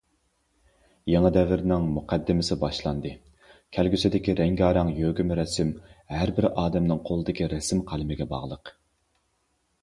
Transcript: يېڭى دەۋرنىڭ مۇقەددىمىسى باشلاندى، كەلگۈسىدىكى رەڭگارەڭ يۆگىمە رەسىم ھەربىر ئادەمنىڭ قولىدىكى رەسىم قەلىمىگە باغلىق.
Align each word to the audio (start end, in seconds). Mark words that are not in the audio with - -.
يېڭى 1.09 1.29
دەۋرنىڭ 1.33 1.83
مۇقەددىمىسى 1.97 2.57
باشلاندى، 2.63 3.11
كەلگۈسىدىكى 3.77 4.35
رەڭگارەڭ 4.39 4.89
يۆگىمە 5.03 5.39
رەسىم 5.41 5.75
ھەربىر 6.17 6.49
ئادەمنىڭ 6.49 7.03
قولىدىكى 7.11 7.51
رەسىم 7.55 7.85
قەلىمىگە 7.93 8.29
باغلىق. 8.35 8.75